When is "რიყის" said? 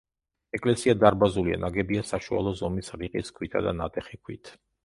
3.03-3.33